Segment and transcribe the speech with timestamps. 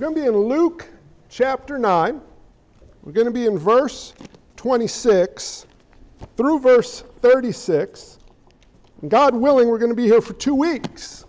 [0.00, 0.88] We're going to be in Luke
[1.28, 2.22] chapter 9.
[3.02, 4.14] We're going to be in verse
[4.56, 5.66] 26
[6.38, 8.18] through verse 36.
[9.02, 11.26] And God willing, we're going to be here for two weeks.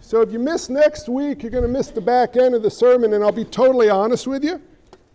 [0.00, 2.70] So if you miss next week, you're going to miss the back end of the
[2.70, 4.62] sermon, and I'll be totally honest with you.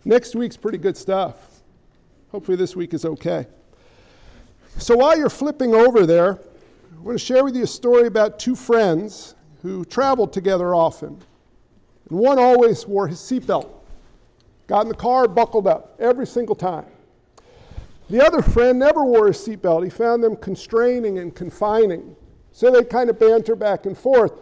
[0.04, 1.62] Next week's pretty good stuff.
[2.30, 3.44] Hopefully, this week is okay.
[4.78, 6.38] So while you're flipping over there,
[6.96, 11.20] I want to share with you a story about two friends who traveled together often.
[12.10, 13.68] And one always wore his seatbelt,
[14.66, 16.86] got in the car, buckled up every single time.
[18.08, 19.82] The other friend never wore his seatbelt.
[19.82, 22.14] He found them constraining and confining.
[22.52, 24.32] So they kind of banter back and forth.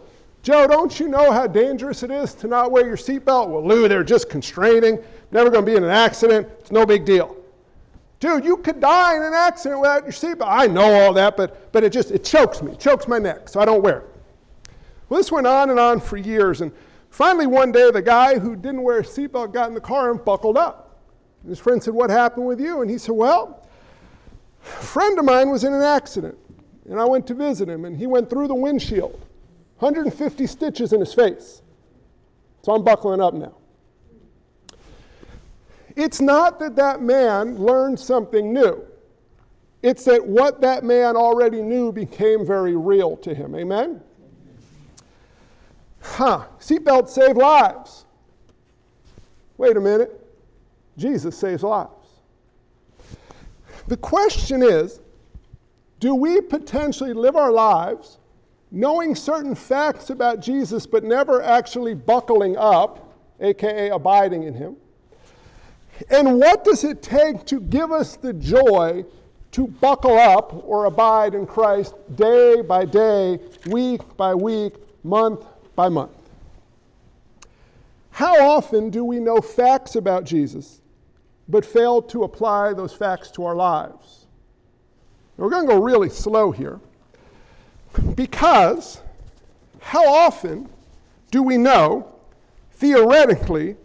[0.43, 3.49] Joe, don't you know how dangerous it is to not wear your seatbelt?
[3.49, 4.99] Well, Lou, they're just constraining.
[5.31, 6.47] Never going to be in an accident.
[6.59, 7.35] It's no big deal.
[8.19, 10.47] Dude, you could die in an accident without your seatbelt.
[10.47, 13.49] I know all that, but, but it just it chokes me, it chokes my neck,
[13.49, 14.05] so I don't wear it.
[15.09, 16.71] Well, this went on and on for years, and
[17.15, 20.23] finally one day the guy who didn't wear a seatbelt got in the car and
[20.25, 20.99] buckled up.
[21.41, 22.81] And his friend said, What happened with you?
[22.81, 23.65] And he said, Well,
[24.61, 26.37] a friend of mine was in an accident,
[26.89, 29.13] and I went to visit him, and he went through the windshield,
[29.79, 31.61] 150 stitches in his face.
[32.63, 33.55] So I'm buckling up now.
[35.95, 38.83] It's not that that man learned something new.
[39.81, 43.55] It's that what that man already knew became very real to him.
[43.55, 44.01] Amen?
[46.05, 48.05] Huh, seatbelts save lives.
[49.57, 50.21] Wait a minute.
[50.97, 51.91] Jesus saves lives.
[53.87, 55.01] The question is
[55.99, 58.19] do we potentially live our lives
[58.71, 64.77] knowing certain facts about Jesus but never actually buckling up, aka abiding in him?
[66.09, 69.03] And what does it take to give us the joy
[69.51, 75.45] to buckle up or abide in Christ day by day, week by week, month
[75.75, 76.11] by month?
[78.11, 80.79] How often do we know facts about Jesus
[81.49, 84.25] but fail to apply those facts to our lives?
[85.37, 86.79] We're going to go really slow here
[88.15, 89.01] because
[89.81, 90.69] how often
[91.29, 92.07] do we know,
[92.71, 93.75] theoretically,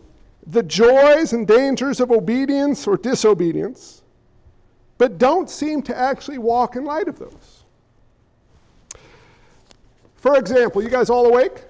[0.47, 4.03] the joys and dangers of obedience or disobedience,
[4.99, 7.65] but don't seem to actually walk in light of those.
[10.17, 11.65] For example, you guys all awake?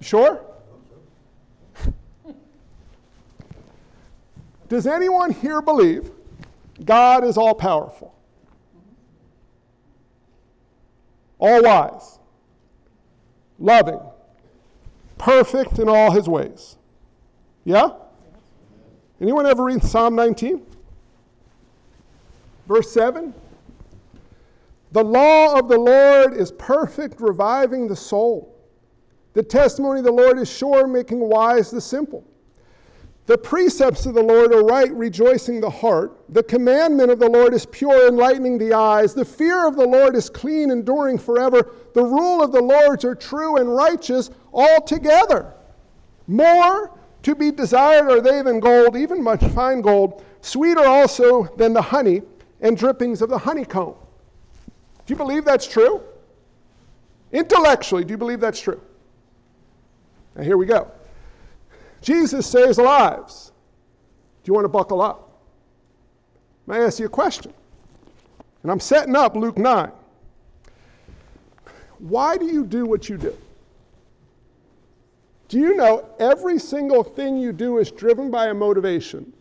[0.00, 0.40] Sure?
[4.68, 6.10] Does anyone here believe
[6.84, 8.14] God is all powerful?
[11.38, 12.18] All wise,
[13.58, 14.00] loving,
[15.18, 16.76] perfect in all his ways.
[17.64, 17.90] Yeah?
[19.20, 20.64] Anyone ever read Psalm 19?
[22.66, 23.34] Verse 7?
[24.92, 28.59] The law of the Lord is perfect, reviving the soul.
[29.32, 32.24] The testimony of the Lord is sure, making wise the simple.
[33.26, 36.18] The precepts of the Lord are right, rejoicing the heart.
[36.30, 39.14] The commandment of the Lord is pure, enlightening the eyes.
[39.14, 41.70] The fear of the Lord is clean, enduring forever.
[41.94, 45.54] The rule of the Lords are true and righteous altogether.
[46.26, 51.72] More to be desired are they than gold, even much fine gold, sweeter also than
[51.72, 52.22] the honey
[52.62, 53.94] and drippings of the honeycomb.
[55.06, 56.02] Do you believe that's true?
[57.30, 58.80] Intellectually, do you believe that's true?
[60.34, 60.90] Now, here we go.
[62.02, 63.52] Jesus saves lives.
[64.42, 65.42] Do you want to buckle up?
[66.66, 67.52] May I ask you a question?
[68.62, 69.90] And I'm setting up Luke 9.
[71.98, 73.36] Why do you do what you do?
[75.48, 79.32] Do you know every single thing you do is driven by a motivation,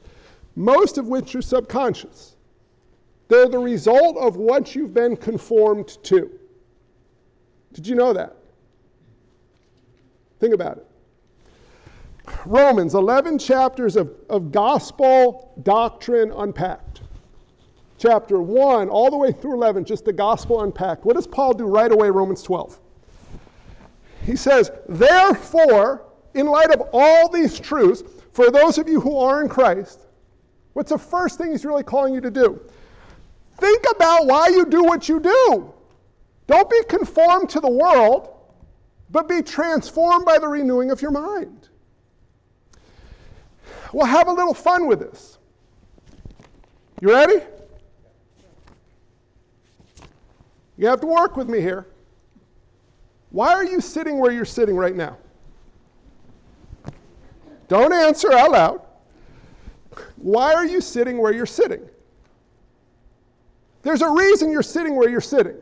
[0.55, 2.35] most of which are subconscious?
[3.27, 6.31] They're the result of what you've been conformed to.
[7.73, 8.35] Did you know that?
[10.39, 10.85] Think about it.
[12.45, 17.01] Romans, 11 chapters of, of gospel doctrine unpacked.
[17.97, 21.03] Chapter 1, all the way through 11, just the gospel unpacked.
[21.03, 22.79] What does Paul do right away, Romans 12?
[24.25, 29.41] He says, Therefore, in light of all these truths, for those of you who are
[29.41, 30.05] in Christ,
[30.73, 32.61] what's the first thing he's really calling you to do?
[33.57, 35.73] Think about why you do what you do.
[36.47, 38.29] Don't be conformed to the world,
[39.11, 41.67] but be transformed by the renewing of your mind.
[43.91, 45.37] We'll have a little fun with this.
[47.01, 47.43] You ready?
[50.77, 51.87] You have to work with me here.
[53.31, 55.17] Why are you sitting where you're sitting right now?
[57.67, 58.81] Don't answer out loud.
[60.17, 61.87] Why are you sitting where you're sitting?
[63.81, 65.57] There's a reason you're sitting where you're sitting.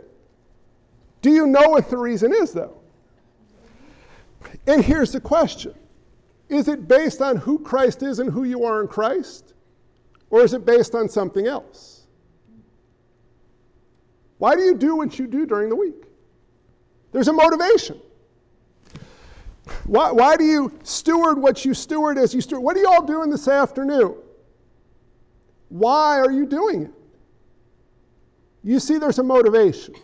[1.22, 2.77] Do you know what the reason is, though?
[4.66, 5.74] And here's the question
[6.50, 9.54] Is it based on who Christ is and who you are in Christ?
[10.30, 12.06] Or is it based on something else?
[14.40, 16.04] Why do you do what you do during the week?
[17.12, 18.00] There's a motivation.
[19.86, 22.62] Why, why do you steward what you steward as you steward?
[22.62, 24.16] What are you all doing this afternoon?
[25.70, 26.92] Why are you doing it?
[28.64, 29.96] You see, there's a motivation.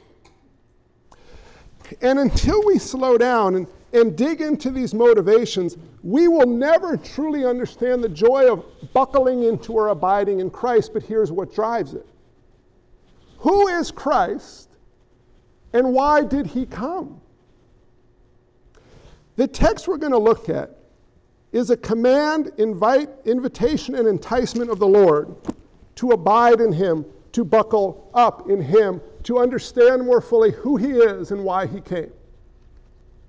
[2.02, 7.46] And until we slow down and, and dig into these motivations, we will never truly
[7.46, 10.94] understand the joy of buckling into or abiding in Christ.
[10.94, 12.06] But here's what drives it
[13.38, 14.70] Who is Christ
[15.74, 17.20] and why did he come?
[19.36, 20.78] The text we're going to look at
[21.52, 25.36] is a command, invite, invitation, and enticement of the Lord
[25.96, 30.92] to abide in him, to buckle up in him, to understand more fully who he
[30.92, 32.12] is and why he came.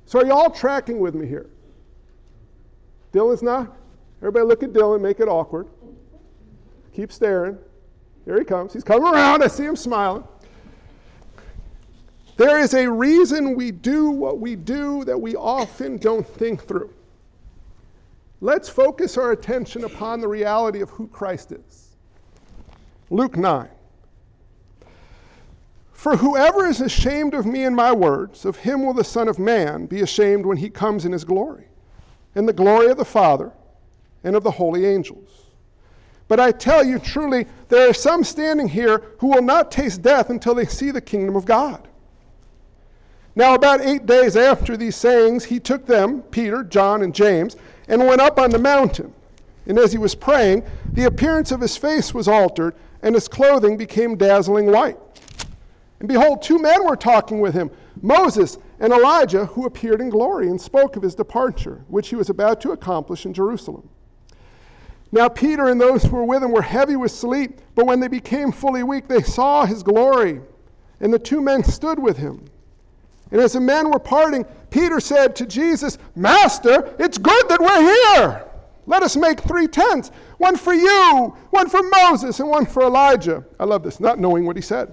[0.06, 1.51] So, are you all tracking with me here?
[3.12, 3.77] Dylan's not?
[4.19, 5.69] Everybody look at Dylan, make it awkward.
[6.95, 7.59] Keep staring.
[8.25, 8.73] Here he comes.
[8.73, 9.43] He's coming around.
[9.43, 10.25] I see him smiling.
[12.37, 16.93] There is a reason we do what we do that we often don't think through.
[18.41, 21.97] Let's focus our attention upon the reality of who Christ is.
[23.11, 23.69] Luke 9.
[26.05, 29.39] For whoever is ashamed of me and my words, of him will the Son of
[29.39, 31.65] Man be ashamed when he comes in his glory,
[32.35, 33.51] in the glory of the Father
[34.23, 35.47] and of the holy angels.
[36.29, 40.29] But I tell you truly, there are some standing here who will not taste death
[40.29, 41.89] until they see the kingdom of God.
[43.35, 47.56] Now, about eight days after these sayings, he took them, Peter, John, and James,
[47.89, 49.15] and went up on the mountain.
[49.65, 53.79] And as he was praying, the appearance of his face was altered, and his clothing
[53.79, 54.99] became dazzling white.
[56.00, 57.70] And behold, two men were talking with him
[58.02, 62.29] Moses and Elijah, who appeared in glory and spoke of his departure, which he was
[62.29, 63.88] about to accomplish in Jerusalem.
[65.12, 68.08] Now, Peter and those who were with him were heavy with sleep, but when they
[68.08, 70.41] became fully weak, they saw his glory.
[71.00, 72.44] And the two men stood with him.
[73.31, 77.81] And as the men were parting, Peter said to Jesus, Master, it's good that we're
[77.81, 78.44] here.
[78.87, 83.44] Let us make three tents one for you, one for Moses, and one for Elijah.
[83.58, 84.93] I love this, not knowing what he said.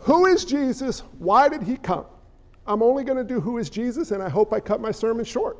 [0.00, 1.00] Who is Jesus?
[1.18, 2.06] Why did he come?
[2.66, 5.24] I'm only going to do who is Jesus, and I hope I cut my sermon
[5.24, 5.58] short.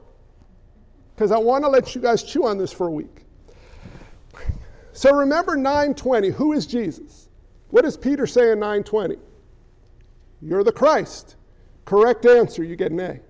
[1.14, 3.24] Because I want to let you guys chew on this for a week.
[4.92, 6.30] So remember 920.
[6.30, 7.28] Who is Jesus?
[7.70, 9.16] What does Peter say in 920?
[10.42, 11.36] You're the Christ.
[11.84, 13.20] Correct answer, you get an A.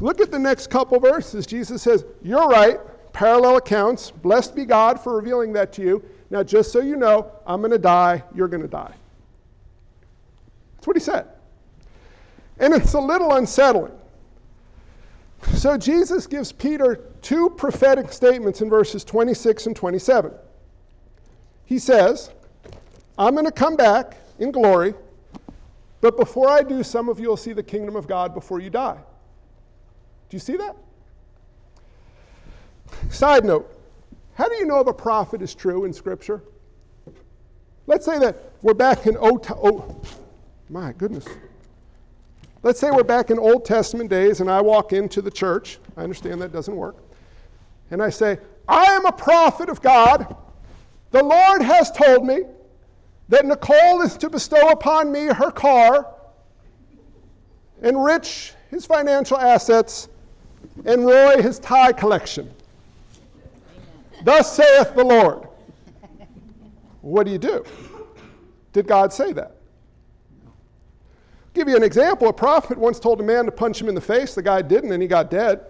[0.00, 1.46] Look at the next couple verses.
[1.46, 2.78] Jesus says, You're right.
[3.12, 4.10] Parallel accounts.
[4.10, 6.04] Blessed be God for revealing that to you.
[6.30, 8.22] Now, just so you know, I'm going to die.
[8.34, 8.94] You're going to die.
[10.84, 11.28] That's what he said.
[12.58, 13.92] And it's a little unsettling.
[15.54, 20.30] So, Jesus gives Peter two prophetic statements in verses 26 and 27.
[21.64, 22.30] He says,
[23.16, 24.92] I'm going to come back in glory
[26.02, 28.68] but before I do, some of you will see the kingdom of God before you
[28.68, 28.98] die.
[30.28, 30.76] Do you see that?
[33.08, 33.74] Side note
[34.34, 36.42] How do you know if a prophet is true in Scripture?
[37.86, 39.98] Let's say that we're back in Old, oh,
[40.74, 41.24] my goodness.
[42.64, 45.78] Let's say we're back in Old Testament days and I walk into the church.
[45.96, 46.96] I understand that doesn't work.
[47.92, 50.36] And I say, I am a prophet of God.
[51.12, 52.40] The Lord has told me
[53.28, 56.12] that Nicole is to bestow upon me her car,
[57.80, 60.08] and Rich his financial assets,
[60.86, 62.52] and Roy his tie collection.
[64.24, 65.46] Thus saith the Lord.
[67.00, 67.64] What do you do?
[68.72, 69.53] Did God say that?
[71.54, 72.28] Give you an example.
[72.28, 74.34] A prophet once told a man to punch him in the face.
[74.34, 75.60] The guy didn't, and he got dead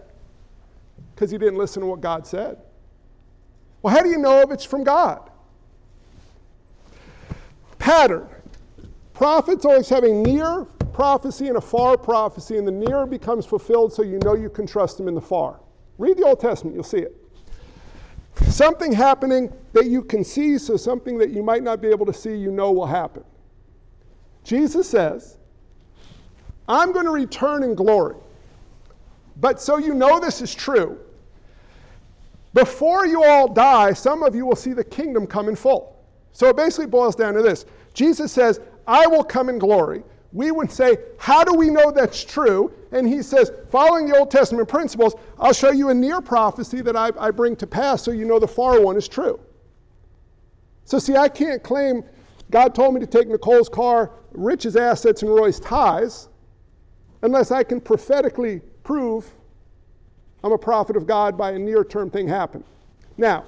[1.15, 2.59] because he didn't listen to what God said.
[3.83, 5.31] Well, how do you know if it's from God?
[7.85, 8.27] pattern.
[9.13, 10.65] Prophets always have a near
[10.95, 14.67] prophecy and a far prophecy, and the near becomes fulfilled so you know you can
[14.67, 15.61] trust him in the far.
[15.99, 17.15] Read the Old Testament, you'll see it.
[18.47, 22.13] Something happening that you can see, so something that you might not be able to
[22.15, 23.23] see, you know will happen.
[24.45, 25.37] Jesus says,
[26.69, 28.17] I'm going to return in glory.
[29.41, 30.99] But so you know this is true,
[32.55, 35.97] before you all die, some of you will see the kingdom come in full.
[36.33, 40.03] So it basically boils down to this Jesus says, I will come in glory.
[40.33, 42.73] We would say, How do we know that's true?
[42.93, 46.97] And he says, Following the Old Testament principles, I'll show you a near prophecy that
[46.97, 49.39] I, I bring to pass so you know the far one is true.
[50.85, 52.05] So, see, I can't claim
[52.51, 56.29] God told me to take Nicole's car, Rich's assets, and Roy's ties
[57.25, 59.31] unless I can prophetically prove
[60.45, 62.63] I'm a prophet of God by a near term thing happen.
[63.17, 63.45] Now,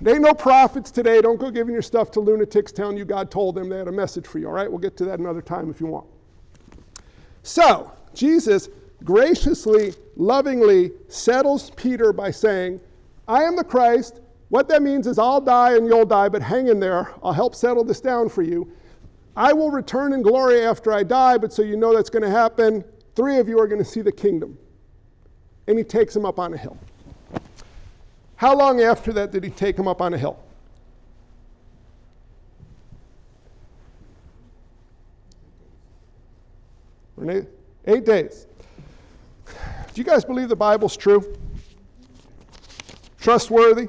[0.00, 1.20] there ain't no prophets today.
[1.20, 3.92] Don't go giving your stuff to lunatics telling you God told them they had a
[3.92, 4.70] message for you, all right?
[4.70, 6.06] We'll get to that another time if you want.
[7.42, 8.68] So, Jesus
[9.02, 12.80] graciously, lovingly settles Peter by saying,
[13.26, 14.20] I am the Christ.
[14.50, 17.12] What that means is I'll die and you'll die, but hang in there.
[17.24, 18.70] I'll help settle this down for you.
[19.36, 22.30] I will return in glory after I die, but so you know that's going to
[22.30, 22.84] happen,
[23.16, 24.56] three of you are going to see the kingdom
[25.66, 26.76] and he takes him up on a hill.
[28.36, 30.38] How long after that did he take him up on a hill?
[37.26, 37.46] Eight,
[37.86, 38.46] eight days.
[39.46, 39.52] Do
[39.94, 41.38] you guys believe the Bible's true?
[43.18, 43.88] Trustworthy?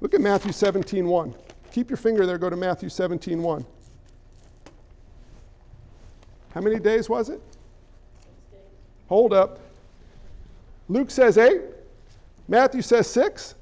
[0.00, 1.34] Look at Matthew 17 1.
[1.70, 3.66] Keep your finger there, go to Matthew 17 1.
[6.54, 7.40] How many days was it?
[9.08, 9.60] Hold up.
[10.88, 11.62] Luke says eight.
[12.48, 13.54] Matthew says six.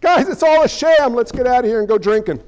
[0.00, 1.14] Guys, it's all a sham.
[1.14, 2.42] Let's get out of here and go drinking.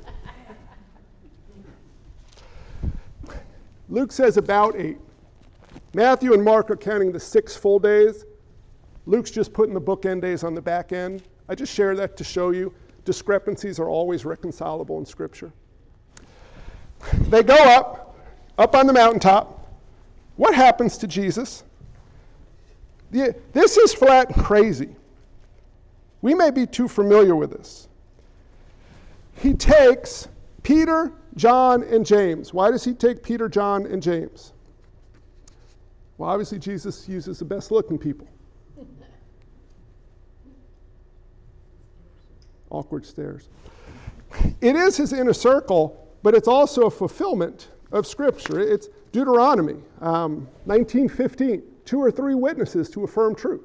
[3.89, 4.99] Luke says about eight.
[5.95, 8.27] Matthew and Mark are counting the six full days.
[9.07, 11.23] Luke's just putting the bookend days on the back end.
[11.49, 12.75] I just share that to show you
[13.07, 15.53] discrepancies are always reconcilable in Scripture.
[17.29, 18.06] They go up,
[18.59, 19.53] up on the mountaintop.
[20.37, 21.65] What happens to Jesus?
[23.11, 24.91] This is flat crazy.
[26.23, 27.89] We may be too familiar with this.
[29.41, 30.29] He takes
[30.63, 32.53] Peter, John, and James.
[32.53, 34.53] Why does he take Peter, John, and James?
[36.19, 38.27] Well, obviously, Jesus uses the best looking people.
[42.71, 43.49] Awkward stares.
[44.61, 48.61] It is his inner circle, but it's also a fulfillment of Scripture.
[48.61, 53.63] It's Deuteronomy um, 1915 two or three witnesses to affirm truth.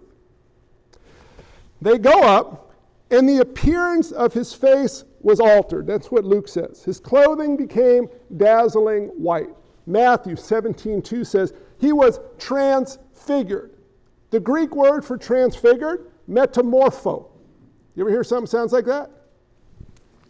[1.82, 2.74] They go up,
[3.10, 5.88] and the appearance of his face was altered.
[5.88, 6.84] That's what Luke says.
[6.84, 8.08] His clothing became
[8.38, 9.50] dazzling white.
[9.88, 13.72] Matthew 17:2 says, he was transfigured.
[14.30, 17.28] The Greek word for transfigured, metamorpho.
[17.96, 19.10] You ever hear something sounds like that?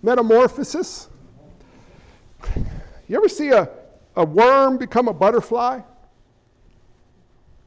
[0.02, 1.10] Metamorphosis.
[3.08, 3.70] You ever see a,
[4.16, 5.82] a worm become a butterfly?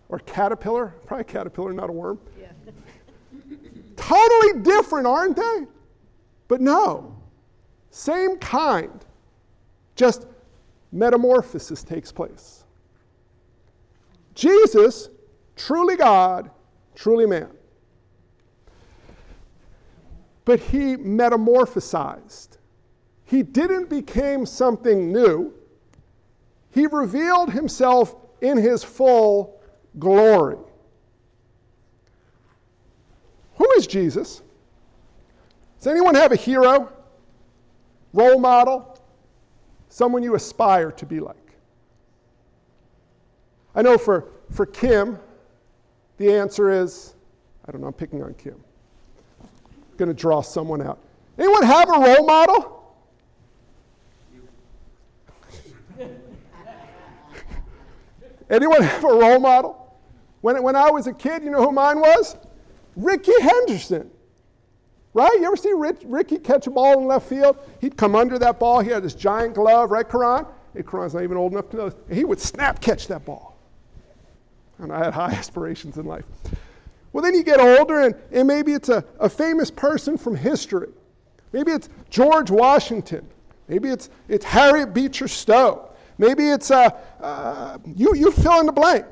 [0.08, 2.20] or caterpillar, probably caterpillar, not a worm.
[2.40, 2.48] Yeah.
[3.96, 5.66] totally different, aren't they?
[6.46, 7.16] But no,
[7.90, 9.04] same kind,
[9.96, 10.26] just
[10.92, 12.64] metamorphosis takes place.
[14.34, 15.08] Jesus,
[15.56, 16.50] truly God,
[16.94, 17.50] truly man.
[20.44, 22.58] But he metamorphosized.
[23.24, 25.54] He didn't become something new.
[26.74, 29.60] He revealed himself in his full
[30.00, 30.58] glory.
[33.54, 34.42] Who is Jesus?
[35.78, 36.92] Does anyone have a hero,
[38.12, 38.98] role model,
[39.88, 41.36] someone you aspire to be like?
[43.76, 45.18] I know for, for Kim,
[46.16, 47.14] the answer is
[47.66, 48.56] I don't know, I'm picking on Kim.
[49.40, 50.98] I'm going to draw someone out.
[51.38, 52.73] Anyone have a role model?
[58.50, 59.80] Anyone have a role model?
[60.40, 62.36] When, when I was a kid, you know who mine was?
[62.96, 64.10] Rickey Henderson.
[65.14, 65.32] Right?
[65.34, 67.56] You ever see Rick, Rickey catch a ball in left field?
[67.80, 68.80] He'd come under that ball.
[68.80, 70.44] He had this giant glove, right, Karan?
[70.74, 71.92] Hey, Karan's not even old enough to know.
[72.10, 73.56] He would snap catch that ball.
[74.78, 76.24] And I had high aspirations in life.
[77.12, 80.88] Well, then you get older, and, and maybe it's a, a famous person from history.
[81.52, 83.24] Maybe it's George Washington.
[83.68, 85.90] Maybe it's, it's Harriet Beecher Stowe.
[86.18, 86.90] Maybe it's uh,
[87.20, 89.06] uh, you, you fill in the blank.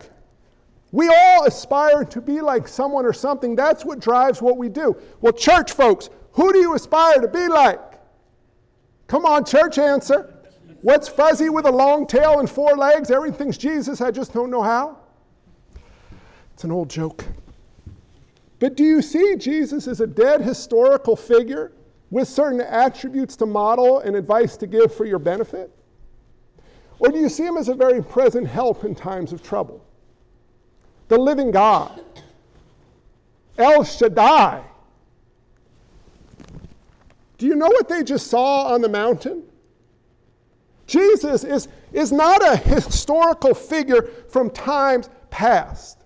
[0.92, 3.56] We all aspire to be like someone or something.
[3.56, 4.96] That's what drives what we do.
[5.20, 7.80] Well, church folks, who do you aspire to be like?
[9.06, 10.34] Come on, church, answer.
[10.82, 13.10] What's fuzzy with a long tail and four legs?
[13.10, 14.00] Everything's Jesus.
[14.00, 14.98] I just don't know how.
[16.54, 17.24] It's an old joke.
[18.58, 21.72] But do you see Jesus as a dead historical figure
[22.10, 25.70] with certain attributes to model and advice to give for your benefit?
[27.02, 29.84] Or do you see him as a very present help in times of trouble?
[31.12, 32.02] the living God,
[33.58, 34.64] El Shaddai.
[37.36, 39.42] Do you know what they just saw on the mountain?
[40.86, 46.04] Jesus is, is not a historical figure from times past.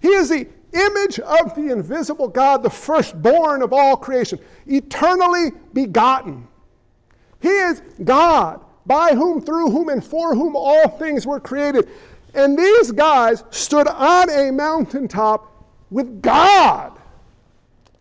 [0.00, 6.48] He is the image of the invisible God, the firstborn of all creation, eternally begotten.
[7.40, 11.88] He is God, by whom, through whom, and for whom all things were created.
[12.34, 16.98] And these guys stood on a mountaintop with God.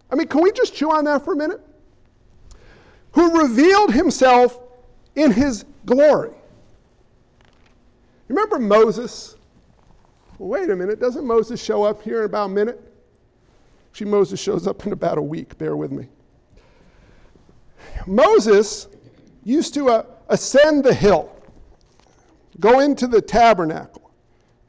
[0.10, 1.62] I mean, can we just chew on that for a minute?
[3.12, 4.60] Who revealed himself
[5.18, 6.32] in his glory.
[8.28, 9.36] Remember Moses?
[10.38, 12.94] Well, wait a minute, doesn't Moses show up here in about a minute?
[13.92, 16.08] Actually, Moses shows up in about a week, bear with me.
[18.06, 18.88] Moses
[19.44, 21.32] used to uh, ascend the hill,
[22.60, 24.12] go into the tabernacle.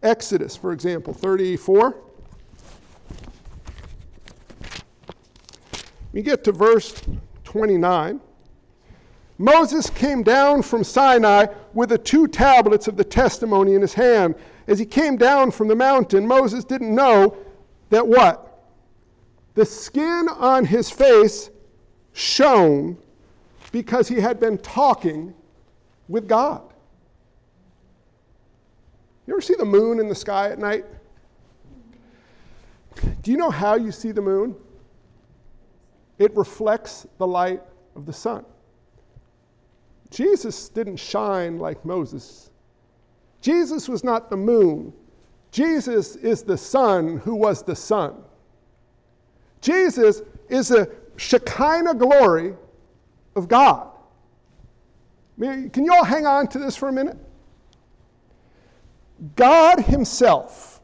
[0.02, 1.96] Exodus, for example, 34.
[6.12, 7.02] We get to verse
[7.44, 8.20] 29.
[9.38, 14.34] Moses came down from Sinai with the two tablets of the testimony in his hand.
[14.66, 17.36] As he came down from the mountain, Moses didn't know
[17.90, 18.64] that what?
[19.54, 21.50] The skin on his face
[22.12, 22.96] shone
[23.70, 25.34] because he had been talking
[26.08, 26.62] with God.
[29.26, 30.84] You ever see the moon in the sky at night?
[33.22, 34.56] Do you know how you see the moon?
[36.18, 37.62] It reflects the light
[37.94, 38.44] of the sun.
[40.10, 42.50] Jesus didn't shine like Moses.
[43.40, 44.92] Jesus was not the moon.
[45.50, 48.14] Jesus is the sun who was the sun.
[49.60, 52.54] Jesus is a Shekinah glory
[53.36, 53.87] of God.
[55.40, 57.16] Can you all hang on to this for a minute?
[59.36, 60.80] God Himself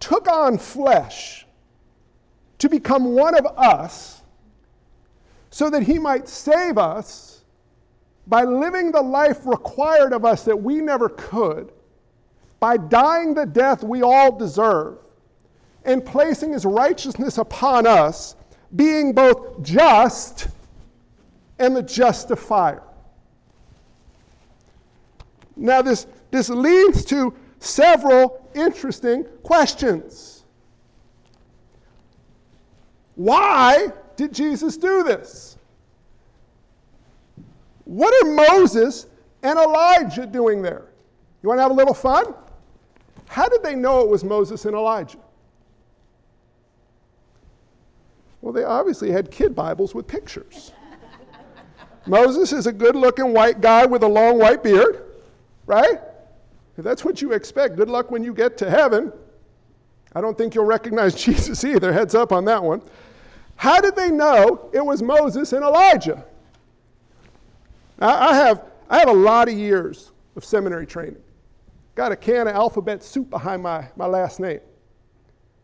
[0.00, 1.46] took on flesh
[2.58, 4.22] to become one of us
[5.50, 7.32] so that He might save us
[8.26, 11.72] by living the life required of us that we never could,
[12.60, 14.98] by dying the death we all deserve,
[15.84, 18.36] and placing his righteousness upon us,
[18.76, 20.48] being both just
[21.58, 22.82] and the justifier.
[25.56, 30.44] Now, this, this leads to several interesting questions.
[33.14, 35.56] Why did Jesus do this?
[37.84, 39.06] What are Moses
[39.42, 40.86] and Elijah doing there?
[41.42, 42.34] You want to have a little fun?
[43.26, 45.18] How did they know it was Moses and Elijah?
[48.40, 50.72] Well, they obviously had kid Bibles with pictures.
[52.06, 55.01] Moses is a good looking white guy with a long white beard,
[55.72, 56.00] right?
[56.76, 59.12] If that's what you expect, good luck when you get to heaven.
[60.14, 61.92] I don't think you'll recognize Jesus either.
[61.92, 62.82] Heads up on that one.
[63.56, 66.24] How did they know it was Moses and Elijah?
[68.00, 71.22] I have, I have a lot of years of seminary training.
[71.94, 74.60] Got a can of alphabet soup behind my, my last name.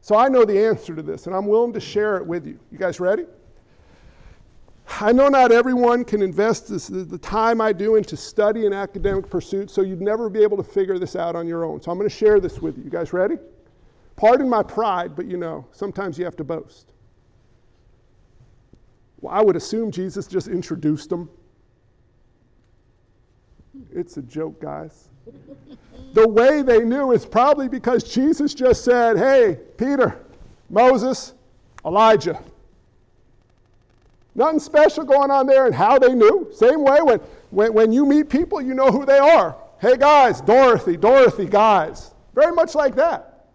[0.03, 2.61] So I know the answer to this, and I'm willing to share it with you.
[2.71, 3.25] You guys ready?
[5.01, 9.29] I know not everyone can invest this, the time I do into study and academic
[9.29, 11.81] pursuits, so you'd never be able to figure this out on your own.
[11.83, 12.85] So I'm going to share this with you.
[12.85, 13.37] You guys ready?
[14.17, 16.93] Pardon my pride, but you know, sometimes you have to boast.
[19.21, 21.29] Well, I would assume Jesus just introduced them
[23.93, 25.09] it's a joke, guys.
[26.15, 30.25] the way they knew is probably because Jesus just said, Hey, Peter,
[30.71, 31.35] Moses,
[31.85, 32.43] Elijah.
[34.39, 36.49] Nothing special going on there, and how they knew.
[36.55, 37.19] Same way when,
[37.51, 39.57] when, when you meet people, you know who they are.
[39.81, 42.15] Hey, guys, Dorothy, Dorothy, guys.
[42.37, 43.47] Very much like that.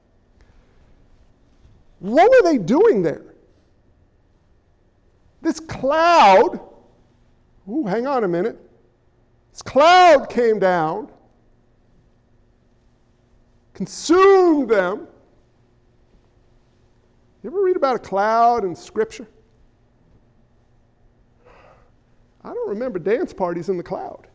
[2.00, 3.24] What were they doing there?
[5.42, 6.60] This cloud,
[7.70, 8.60] ooh, hang on a minute.
[9.52, 11.10] This cloud came down,
[13.74, 15.08] consumed them.
[17.42, 19.30] You ever read about a cloud in Scripture?
[22.44, 24.28] I don't remember dance parties in the cloud.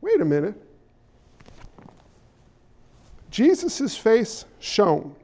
[0.00, 0.54] Wait a minute.
[3.30, 5.14] Jesus' face shone.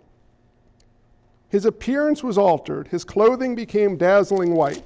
[1.50, 2.88] His appearance was altered.
[2.88, 4.82] His clothing became dazzling white.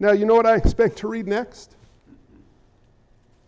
[0.00, 1.76] Now, you know what I expect to read next?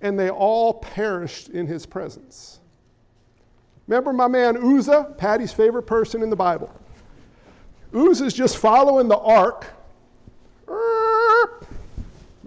[0.00, 2.60] And they all perished in his presence.
[3.86, 6.72] Remember my man Uzzah, Patty's favorite person in the Bible?
[7.94, 9.66] Uzzah's just following the ark.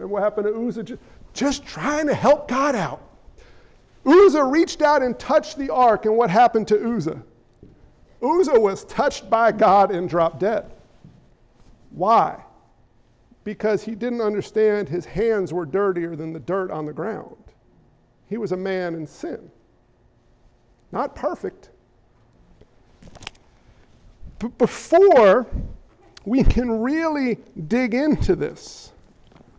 [0.04, 1.00] Remember what happened to Uzzah?
[1.34, 3.02] Just trying to help God out.
[4.06, 7.24] Uzzah reached out and touched the ark, and what happened to Uzzah?
[8.22, 10.70] Uzzah was touched by God and dropped dead.
[11.92, 12.44] Why?
[13.46, 17.38] Because he didn't understand his hands were dirtier than the dirt on the ground.
[18.28, 19.50] He was a man in sin.
[20.92, 21.70] Not perfect.
[24.40, 25.48] But before
[26.26, 27.38] we can really
[27.68, 28.93] dig into this,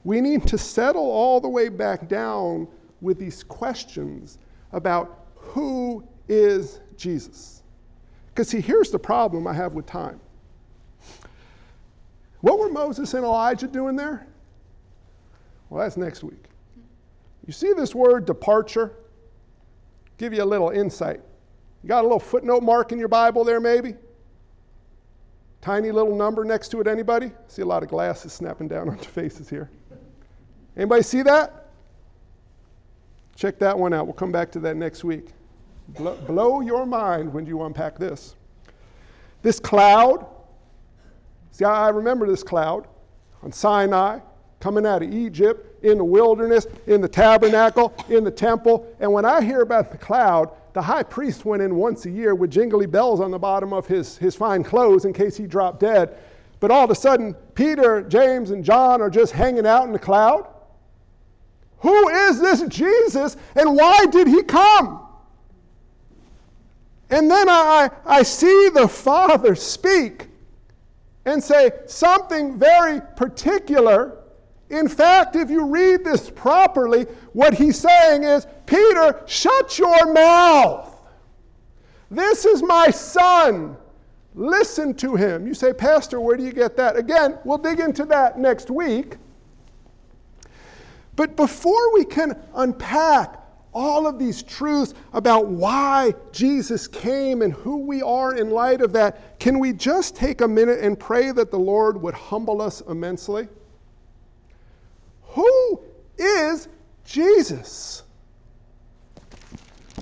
[0.05, 2.69] we need to settle all the way back down
[3.01, 4.39] with these questions
[4.73, 7.63] about who is Jesus.
[8.29, 10.21] Because, see, here's the problem I have with time.
[12.41, 14.27] What were Moses and Elijah doing there?
[15.71, 16.45] Well, that's next week.
[17.47, 18.93] You see this word departure?
[20.19, 21.21] Give you a little insight.
[21.83, 23.95] You got a little footnote mark in your Bible there, maybe?
[25.61, 27.33] Tiny little number next to it, anybody?
[27.49, 29.71] See a lot of glasses snapping down onto faces here.
[30.77, 31.67] Anybody see that?
[33.37, 34.07] Check that one out.
[34.07, 35.29] We'll come back to that next week.
[35.89, 38.37] Blow, blow your mind when you unpack this.
[39.43, 40.27] This cloud,
[41.51, 42.87] see, I remember this cloud
[43.43, 44.21] on Sinai,
[44.61, 48.87] coming out of Egypt, in the wilderness, in the tabernacle, in the temple.
[49.01, 52.35] And when I hear about the cloud, the high priest went in once a year
[52.35, 55.81] with jingly bells on the bottom of his, his fine clothes in case he dropped
[55.81, 56.17] dead.
[56.59, 59.99] But all of a sudden, Peter, James, and John are just hanging out in the
[59.99, 60.49] cloud.
[61.85, 65.07] Who is this Jesus and why did he come?
[67.11, 70.29] And then I, I see the Father speak
[71.27, 74.17] and say something very particular.
[74.71, 77.03] In fact, if you read this properly,
[77.35, 80.91] what he's saying is Peter, shut your mouth.
[82.11, 83.77] This is my son.
[84.35, 85.47] Listen to him.
[85.47, 86.97] You say, Pastor, where do you get that?
[86.97, 89.19] Again, we'll dig into that next week.
[91.17, 93.41] But before we can unpack
[93.73, 98.93] all of these truths about why Jesus came and who we are in light of
[98.93, 102.81] that, can we just take a minute and pray that the Lord would humble us
[102.83, 103.49] immensely?
[105.23, 105.81] Who
[106.17, 106.69] is
[107.05, 108.05] Jesus?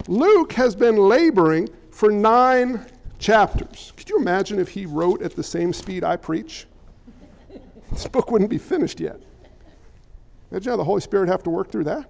[0.06, 2.86] Luke has been laboring for nine
[3.18, 3.92] chapters.
[3.96, 6.66] Could you imagine if he wrote at the same speed I preach?
[7.90, 9.20] This book wouldn't be finished yet.
[10.52, 12.04] Imagine the Holy Spirit have to work through that.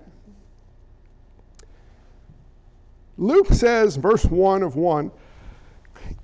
[3.16, 5.12] Luke says, verse 1 of 1,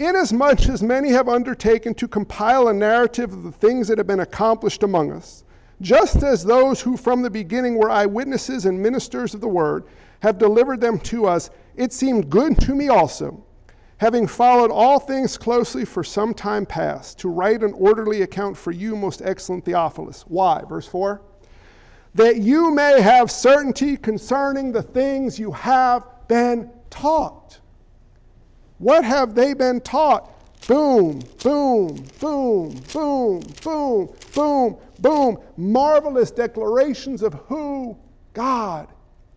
[0.00, 4.18] Inasmuch as many have undertaken to compile a narrative of the things that have been
[4.18, 5.44] accomplished among us,
[5.80, 9.84] just as those who from the beginning were eyewitnesses and ministers of the word
[10.18, 13.40] have delivered them to us, it seemed good to me also,
[13.98, 18.72] having followed all things closely for some time past, to write an orderly account for
[18.72, 20.22] you, most excellent Theophilus.
[20.22, 20.64] Why?
[20.68, 21.22] Verse 4
[22.18, 27.60] that you may have certainty concerning the things you have been taught.
[28.78, 30.28] What have they been taught?
[30.66, 35.38] Boom, boom, boom, boom, boom, boom, boom.
[35.56, 37.96] Marvelous declarations of who
[38.32, 38.88] God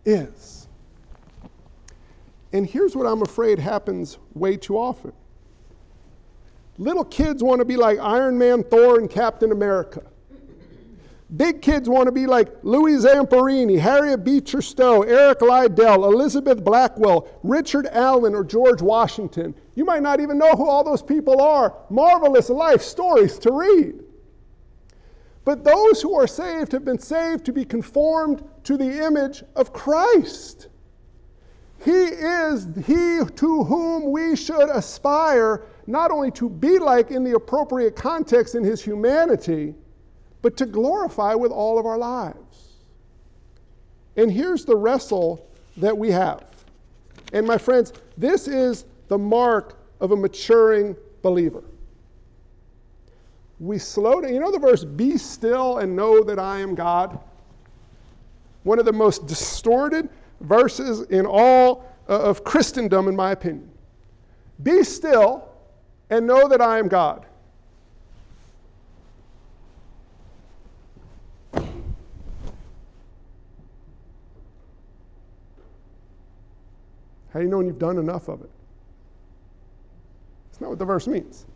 [0.04, 0.66] is.
[2.52, 5.12] And here's what I'm afraid happens way too often
[6.78, 10.02] little kids want to be like Iron Man, Thor, and Captain America.
[11.36, 17.26] Big kids want to be like Louis Zamperini, Harriet Beecher Stowe, Eric Liddell, Elizabeth Blackwell,
[17.42, 19.54] Richard Allen, or George Washington.
[19.74, 21.74] You might not even know who all those people are.
[21.88, 24.02] Marvelous life stories to read.
[25.46, 29.72] But those who are saved have been saved to be conformed to the image of
[29.72, 30.68] Christ.
[31.82, 37.34] He is he to whom we should aspire not only to be like in the
[37.34, 39.74] appropriate context in his humanity
[40.42, 42.74] but to glorify with all of our lives.
[44.16, 46.44] And here's the wrestle that we have.
[47.32, 51.62] And my friends, this is the mark of a maturing believer.
[53.60, 54.34] We slow down.
[54.34, 57.18] You know the verse, be still and know that I am God?
[58.64, 60.08] One of the most distorted
[60.40, 63.70] verses in all uh, of Christendom, in my opinion.
[64.62, 65.48] Be still
[66.10, 67.26] and know that I am God.
[77.32, 78.50] How do you know when you've done enough of it?
[80.50, 81.46] It's not what the verse means.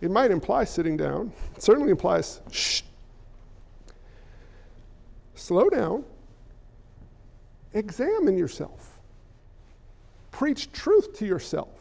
[0.00, 2.82] It might imply sitting down, it certainly implies shh.
[5.34, 6.04] Slow down,
[7.74, 8.98] examine yourself,
[10.30, 11.78] preach truth to yourself,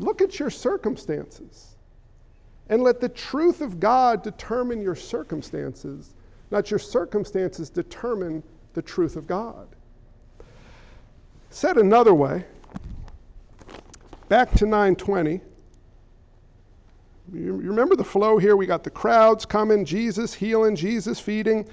[0.00, 1.76] look at your circumstances,
[2.68, 6.14] and let the truth of God determine your circumstances,
[6.50, 8.42] not your circumstances determine
[8.74, 9.66] the truth of God.
[11.50, 12.44] Said another way,
[14.28, 15.40] back to 920.
[17.32, 18.56] You remember the flow here?
[18.56, 21.68] We got the crowds coming, Jesus healing, Jesus feeding.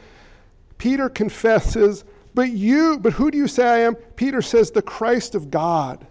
[0.78, 3.96] Peter confesses, but you, but who do you say I am?
[3.96, 6.06] Peter says, the Christ of God.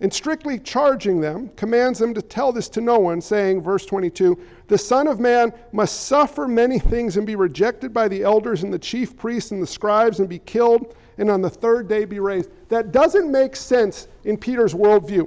[0.00, 4.38] And strictly charging them, commands them to tell this to no one, saying, verse 22,
[4.68, 8.72] the Son of Man must suffer many things and be rejected by the elders and
[8.72, 12.20] the chief priests and the scribes and be killed, and on the third day be
[12.20, 12.50] raised.
[12.68, 15.26] That doesn't make sense in Peter's worldview.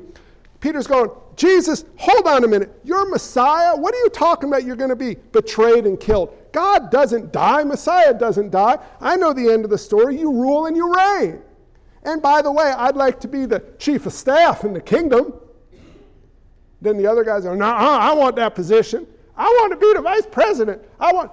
[0.60, 2.80] Peter's going, Jesus, hold on a minute.
[2.84, 3.76] You're Messiah?
[3.76, 4.66] What are you talking about?
[4.66, 6.36] You're going to be betrayed and killed.
[6.52, 7.64] God doesn't die.
[7.64, 8.78] Messiah doesn't die.
[9.00, 10.20] I know the end of the story.
[10.20, 11.42] You rule and you reign.
[12.04, 15.34] And by the way, I'd like to be the chief of staff in the kingdom.
[16.82, 19.06] Then the other guys are, no, uh, I want that position.
[19.36, 20.82] I want to be the vice president.
[21.00, 21.32] I want.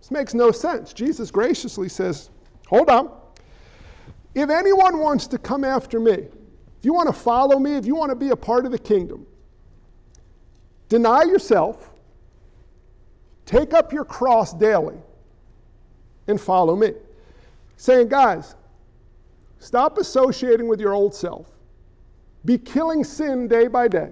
[0.00, 0.92] This makes no sense.
[0.92, 2.28] Jesus graciously says,
[2.66, 3.10] hold on.
[4.34, 7.94] If anyone wants to come after me, if you want to follow me, if you
[7.94, 9.26] want to be a part of the kingdom,
[10.90, 11.90] deny yourself,
[13.46, 14.98] take up your cross daily,
[16.26, 16.92] and follow me.
[17.76, 18.56] Saying, guys,
[19.64, 21.50] stop associating with your old self,
[22.44, 24.10] be killing sin day by day,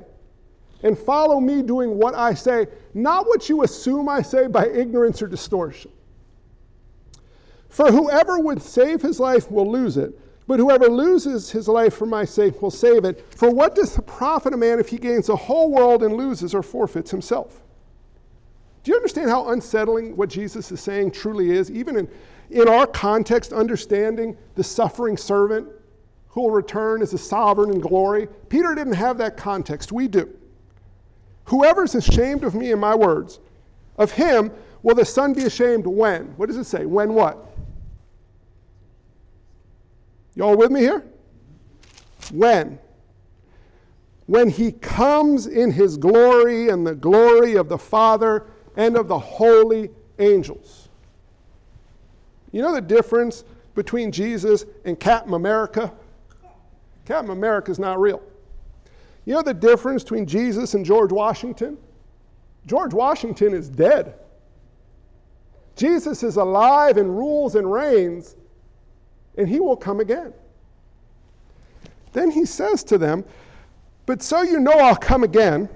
[0.83, 5.23] and follow me doing what I say, not what you assume I say by ignorance
[5.23, 5.91] or distortion.
[7.69, 12.07] For whoever would save his life will lose it but whoever loses his life for
[12.07, 13.25] my sake will save it.
[13.37, 16.55] For what does the profit a man if he gains the whole world and loses
[16.55, 17.63] or forfeits himself?
[18.83, 21.71] Do you understand how unsettling what Jesus is saying truly is?
[21.71, 22.09] Even in,
[22.53, 25.69] in our context, understanding the suffering servant
[26.29, 28.29] who will return as a sovereign in glory.
[28.49, 29.93] Peter didn't have that context.
[29.93, 30.29] We do.
[31.45, 33.41] Whoever is ashamed of me and my words,
[33.99, 34.51] of him
[34.83, 36.27] will the Son be ashamed when?
[36.37, 36.87] What does it say?
[36.87, 37.53] When what?
[40.35, 41.05] Y'all with me here?
[42.33, 42.79] When?
[44.27, 49.19] When he comes in his glory and the glory of the Father and of the
[49.19, 50.82] holy angels.
[52.53, 55.93] You know the difference between Jesus and Captain America?
[57.07, 58.23] Captain America is not real.
[59.25, 61.79] You know the difference between Jesus and George Washington?
[62.67, 64.15] George Washington is dead.
[65.75, 68.37] Jesus is alive and rules and reigns
[69.37, 70.33] and he will come again.
[72.13, 73.25] Then he says to them,
[74.07, 75.69] But so you know I'll come again.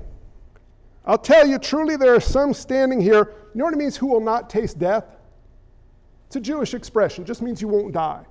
[1.07, 3.33] I'll tell you truly, there are some standing here.
[3.55, 5.05] You know what it means, who will not taste death?
[6.27, 8.25] It's a Jewish expression, just means you won't die.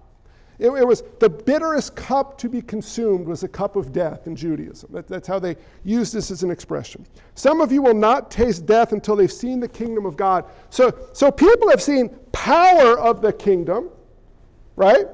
[0.57, 4.35] It, it, was the bitterest cup to be consumed was a cup of death in
[4.35, 4.89] Judaism.
[4.93, 7.05] That, that's how they use this as an expression.
[7.35, 10.45] Some of you will not taste death until they've seen the kingdom of God.
[10.69, 13.89] So, so people have seen power of the kingdom,
[14.77, 15.07] right?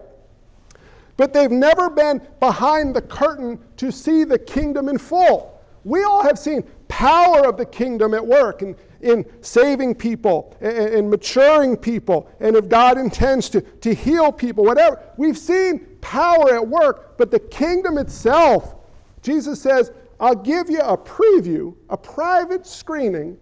[1.17, 5.59] But they've never been behind the curtain to see the kingdom in full.
[5.83, 11.09] We all have seen power of the kingdom at work in, in saving people and,
[11.09, 15.01] maturing people, and if God intends to, to heal people, whatever.
[15.17, 18.75] We've seen power at work, but the kingdom itself,
[19.21, 23.37] Jesus says, I'll give you a preview, a private screening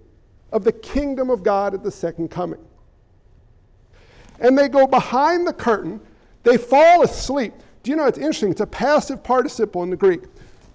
[0.51, 2.59] of the kingdom of God at the second coming.
[4.39, 5.99] And they go behind the curtain
[6.43, 7.53] they fall asleep.
[7.83, 8.51] Do you know it's interesting?
[8.51, 10.21] It's a passive participle in the Greek.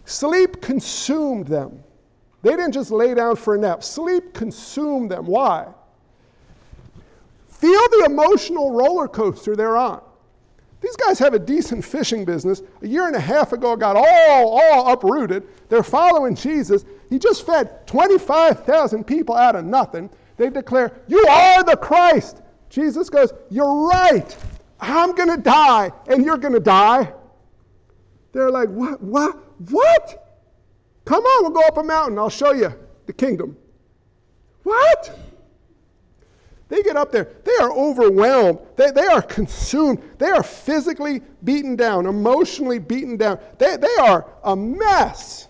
[0.05, 1.83] Sleep consumed them.
[2.45, 3.83] They didn't just lay down for a nap.
[3.83, 5.25] Sleep consumed them.
[5.25, 5.67] Why?
[7.49, 10.03] Feel the emotional roller coaster they're on.
[10.83, 12.61] These guys have a decent fishing business.
[12.83, 15.45] A year and a half ago, got all, all uprooted.
[15.71, 16.85] They're following Jesus.
[17.09, 20.11] He just fed 25,000 people out of nothing.
[20.37, 22.43] They declare, You are the Christ.
[22.69, 24.37] Jesus goes, You're right.
[24.81, 27.11] I'm going to die and you're going to die.
[28.33, 29.01] They're like, what?
[29.03, 29.39] What?
[29.71, 30.24] What?
[31.05, 32.19] Come on, we'll go up a mountain.
[32.19, 32.73] I'll show you
[33.07, 33.57] the kingdom.
[34.63, 35.19] What?
[36.69, 37.29] They get up there.
[37.45, 38.59] They are overwhelmed.
[38.77, 40.03] They, they are consumed.
[40.19, 43.39] They are physically beaten down, emotionally beaten down.
[43.59, 45.49] They, they are a mess.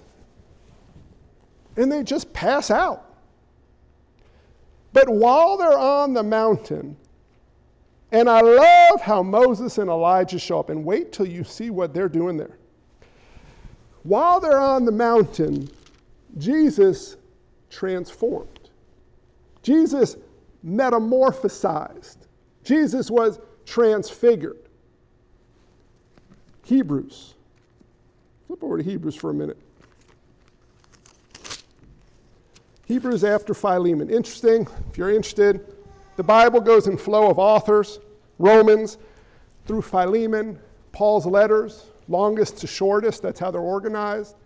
[1.77, 3.15] And they just pass out.
[4.93, 6.97] But while they're on the mountain,
[8.13, 11.93] and I love how Moses and Elijah show up, and wait till you see what
[11.93, 12.59] they're doing there.
[14.05, 15.69] While they're on the mountain,
[16.39, 17.17] Jesus
[17.71, 18.71] transformed.
[19.63, 20.17] Jesus
[20.65, 22.19] metamorphosized.
[22.63, 24.59] Jesus was transfigured.
[26.65, 27.35] Hebrews.
[28.47, 29.59] Flip over to Hebrews for a minute.
[32.87, 34.11] Hebrews after Philemon.
[34.11, 34.69] Interesting.
[34.91, 35.75] If you're interested,
[36.17, 38.01] the Bible goes in flow of authors.
[38.39, 38.99] Romans
[39.67, 40.59] through Philemon,
[40.93, 44.37] Paul's letters, longest to shortest, that's how they're organized.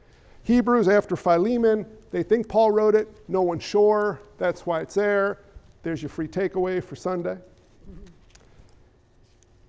[0.42, 5.40] Hebrews after Philemon, they think Paul wrote it, no one's sure, that's why it's there.
[5.82, 7.38] There's your free takeaway for Sunday.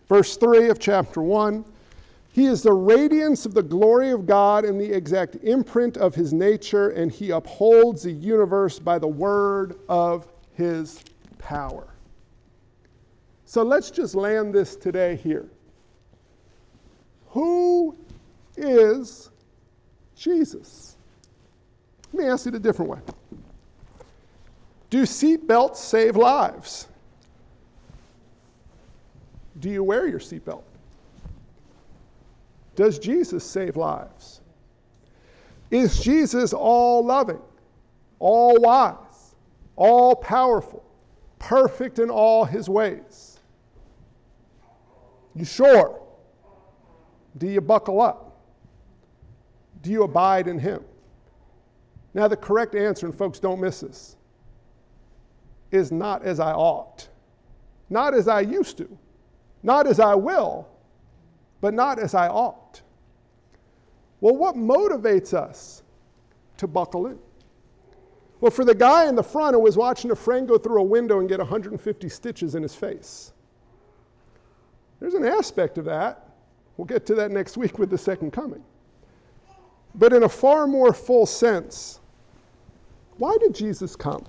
[0.07, 1.63] Verse 3 of chapter 1
[2.31, 6.33] He is the radiance of the glory of God and the exact imprint of his
[6.33, 11.03] nature, and he upholds the universe by the word of his
[11.37, 11.87] power.
[13.45, 15.49] So let's just land this today here.
[17.29, 17.95] Who
[18.57, 19.29] is
[20.15, 20.97] Jesus?
[22.11, 22.99] Let me ask it a different way.
[24.89, 26.87] Do seatbelts save lives?
[29.59, 30.63] Do you wear your seatbelt?
[32.75, 34.41] Does Jesus save lives?
[35.69, 37.41] Is Jesus all loving,
[38.17, 39.35] all wise,
[39.75, 40.83] all powerful,
[41.37, 43.39] perfect in all his ways?
[45.35, 46.01] You sure?
[47.37, 48.37] Do you buckle up?
[49.81, 50.83] Do you abide in him?
[52.13, 54.17] Now, the correct answer, and folks don't miss this,
[55.71, 57.07] is not as I ought,
[57.89, 58.97] not as I used to.
[59.63, 60.67] Not as I will,
[61.61, 62.81] but not as I ought.
[64.21, 65.83] Well, what motivates us
[66.57, 67.19] to buckle in?
[68.41, 70.83] Well, for the guy in the front who was watching a friend go through a
[70.83, 73.33] window and get 150 stitches in his face,
[74.99, 76.28] there's an aspect of that.
[76.79, 78.63] We'll get to that next week with the second coming.
[79.95, 81.99] But in a far more full sense,
[83.17, 84.25] why did Jesus come?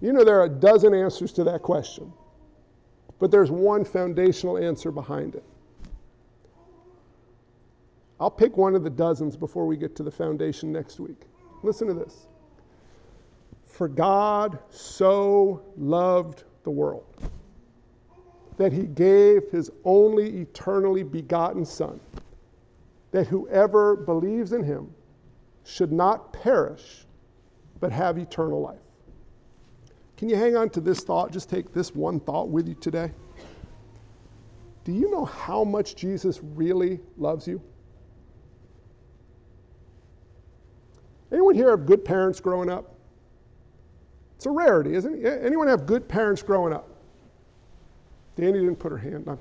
[0.00, 2.12] You know, there are a dozen answers to that question.
[3.20, 5.44] But there's one foundational answer behind it.
[8.18, 11.20] I'll pick one of the dozens before we get to the foundation next week.
[11.62, 12.26] Listen to this.
[13.64, 17.04] For God so loved the world
[18.56, 22.00] that he gave his only eternally begotten Son,
[23.10, 24.92] that whoever believes in him
[25.64, 27.06] should not perish,
[27.80, 28.78] but have eternal life.
[30.16, 31.30] Can you hang on to this thought?
[31.30, 33.10] Just take this one thought with you today.
[34.84, 37.60] Do you know how much Jesus really loves you?
[41.32, 42.94] Anyone here have good parents growing up?
[44.36, 45.42] It's a rarity, isn't it?
[45.44, 46.88] Anyone have good parents growing up?
[48.36, 49.28] Danny didn't put her hand.
[49.28, 49.38] up.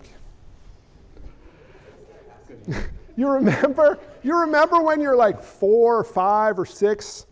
[3.17, 3.99] you remember?
[4.23, 7.25] You remember when you're like four or five or six?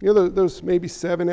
[0.00, 1.28] You know, those maybe seven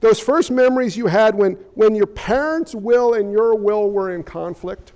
[0.00, 4.22] those first memories you had when, when your parents' will and your will were in
[4.22, 4.92] conflict,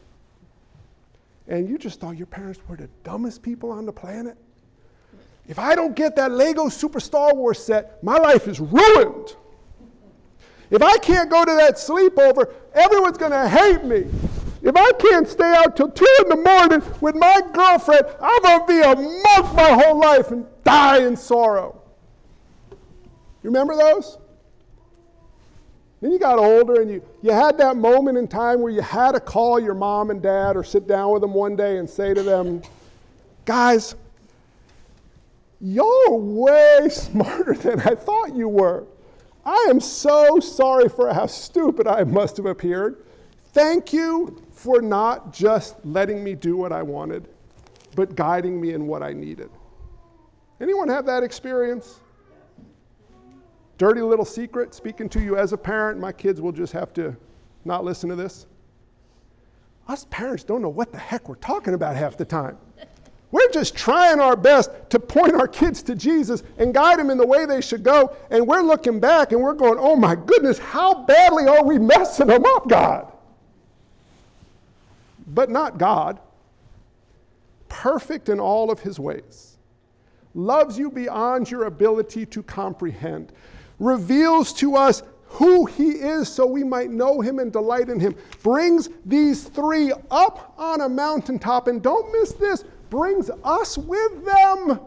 [1.49, 4.37] and you just thought your parents were the dumbest people on the planet.
[5.49, 9.35] If I don't get that Lego Super Star Wars set, my life is ruined.
[10.73, 14.07] If I can't go to that sleepover, everyone's going to hate me.
[14.63, 18.61] If I can't stay out till 2 in the morning with my girlfriend, I'm going
[18.61, 21.79] to be a monk my whole life and die in sorrow.
[22.71, 24.17] You remember those?
[26.01, 29.13] Then you got older and you, you had that moment in time where you had
[29.13, 32.15] to call your mom and dad or sit down with them one day and say
[32.15, 32.63] to them,
[33.45, 33.95] guys,
[35.61, 38.87] are way smarter than I thought you were.
[39.45, 43.05] I am so sorry for how stupid I must have appeared.
[43.53, 47.29] Thank you for not just letting me do what I wanted,
[47.97, 49.51] but guiding me in what I needed.
[50.61, 52.01] Anyone have that experience?
[53.79, 55.99] Dirty little secret speaking to you as a parent.
[55.99, 57.17] My kids will just have to
[57.65, 58.47] not listen to this.
[59.89, 62.57] Us parents don't know what the heck we're talking about half the time.
[63.33, 67.19] We're just trying our best to point our kids to Jesus and guide them in
[67.19, 68.15] the way they should go.
[68.31, 72.29] And we're looking back and we're going, oh my goodness, how badly are we messing
[72.29, 73.11] them up, God?
[75.29, 76.21] But not God.
[77.69, 79.57] Perfect in all of his ways.
[80.35, 83.33] Loves you beyond your ability to comprehend
[83.83, 88.15] reveals to us who he is so we might know him and delight in him.
[88.43, 94.79] Brings these three up on a mountaintop, and don't miss this, brings us with them.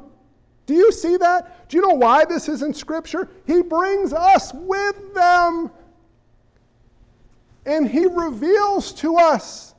[0.67, 1.67] Do you see that?
[1.67, 3.27] Do you know why this is in Scripture?
[3.47, 5.71] He brings us with them.
[7.65, 9.73] And he reveals to us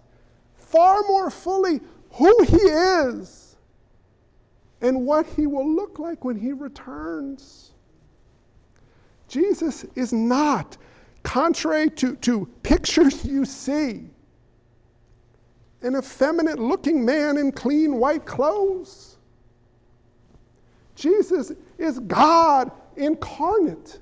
[0.56, 3.54] far more fully who he is
[4.80, 7.70] and what he will look like when he returns.
[9.28, 10.76] Jesus is not,
[11.22, 14.10] contrary to, to pictures you see,
[15.82, 19.16] an effeminate looking man in clean white clothes.
[20.94, 24.00] Jesus is God incarnate.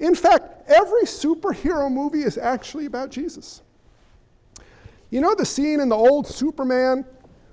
[0.00, 3.62] In fact, every superhero movie is actually about Jesus.
[5.10, 7.04] You know the scene in the old Superman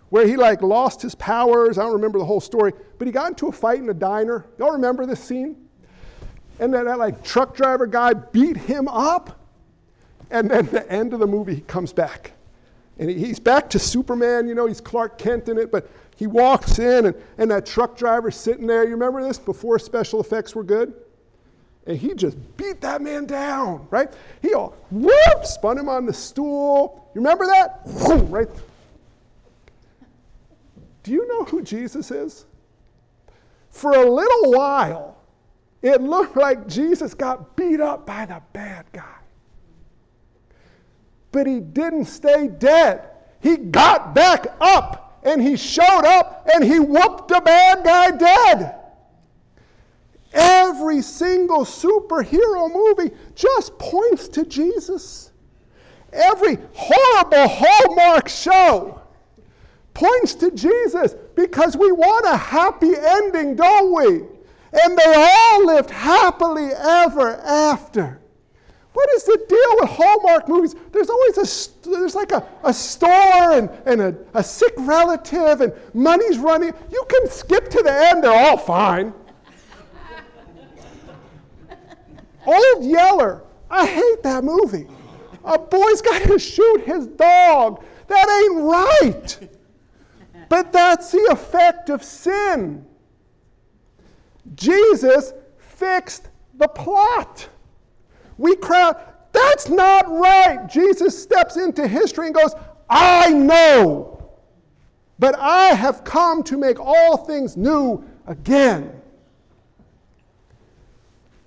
[0.10, 1.78] where he like lost his powers?
[1.78, 4.46] I don't remember the whole story, but he got into a fight in a diner.
[4.58, 5.56] Y'all remember this scene?
[6.60, 9.40] And then that like truck driver guy beat him up.
[10.32, 12.32] And then the end of the movie, he comes back.
[13.02, 16.78] And he's back to Superman, you know, he's Clark Kent in it, but he walks
[16.78, 18.84] in and, and that truck driver's sitting there.
[18.84, 20.94] You remember this before special effects were good?
[21.88, 24.14] And he just beat that man down, right?
[24.44, 27.10] He all whoop, spun him on the stool.
[27.16, 27.82] You remember that?
[28.30, 28.48] right?
[31.02, 32.46] Do you know who Jesus is?
[33.72, 35.18] For a little while,
[35.82, 39.21] it looked like Jesus got beat up by the bad guy.
[41.32, 43.10] But he didn't stay dead.
[43.40, 48.76] He got back up and he showed up and he whooped the bad guy dead.
[50.34, 55.32] Every single superhero movie just points to Jesus.
[56.14, 59.02] Every horrible Hallmark show
[59.94, 64.26] points to Jesus because we want a happy ending, don't we?
[64.84, 68.21] And they all lived happily ever after.
[68.94, 70.76] What is the deal with Hallmark movies?
[70.92, 75.74] There's always a, there's like a, a store and, and a, a sick relative and
[75.94, 76.74] money's running.
[76.92, 79.14] You can skip to the end, they're all fine.
[82.46, 84.88] Old Yeller, I hate that movie.
[85.46, 87.84] A boy's got to shoot his dog.
[88.08, 89.50] That ain't right.
[90.50, 92.86] But that's the effect of sin.
[94.56, 97.48] Jesus fixed the plot.
[98.38, 98.94] We cry,
[99.32, 100.68] that's not right.
[100.70, 102.54] Jesus steps into history and goes,
[102.90, 104.32] I know,
[105.20, 109.02] but I have come to make all things new again.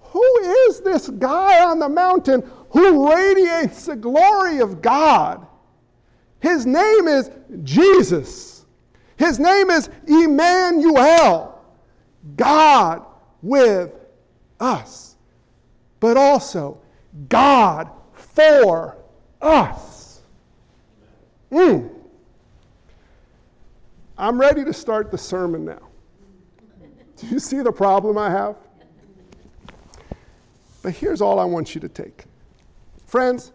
[0.01, 5.45] Who is this guy on the mountain who radiates the glory of God?
[6.39, 7.31] His name is
[7.65, 8.65] Jesus.
[9.17, 11.65] His name is Emmanuel,
[12.37, 13.05] God
[13.43, 13.93] with
[14.61, 15.14] us,
[16.05, 16.77] but also
[17.31, 18.99] God for
[19.41, 20.21] us.
[21.51, 21.89] Mm.
[24.19, 25.89] I'm ready to start the sermon now.
[27.17, 28.57] Do you see the problem I have?
[30.83, 32.25] But here's all I want you to take.
[33.07, 33.53] Friends,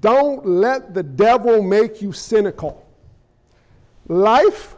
[0.00, 2.88] don't let the devil make you cynical.
[4.08, 4.76] Life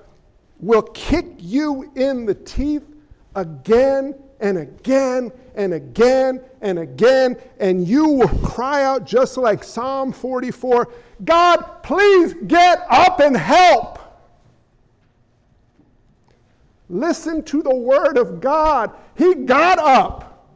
[0.59, 2.93] will kick you in the teeth
[3.37, 10.13] again and again and again and again, and you will cry out just like Psalm
[10.13, 10.93] 44
[11.25, 13.99] God, please get up and help.
[16.91, 18.91] Listen to the word of God.
[19.17, 20.53] He got up.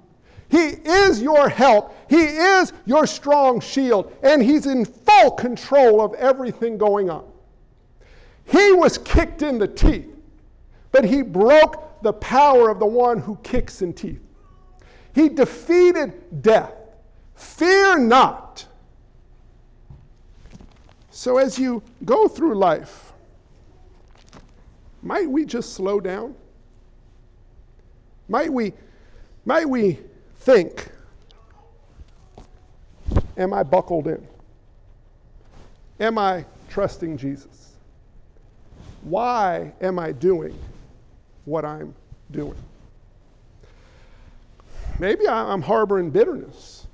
[0.51, 1.95] He is your help.
[2.11, 7.25] He is your strong shield, and He's in full control of everything going on.
[8.45, 10.15] He was kicked in the teeth,
[10.93, 14.23] but He broke the power of the one who kicks in teeth.
[15.15, 16.73] He defeated death.
[17.35, 18.67] Fear not.
[21.11, 23.13] So, as you go through life,
[25.03, 26.35] might we just slow down?
[28.29, 28.73] Might we,
[29.45, 29.99] might we
[30.41, 30.91] think,
[33.37, 34.25] am I buckled in?
[35.99, 37.73] Am I trusting Jesus?
[39.03, 40.57] Why am I doing
[41.49, 41.95] what I'm
[42.31, 42.57] doing?
[44.99, 46.87] Maybe I'm harboring bitterness.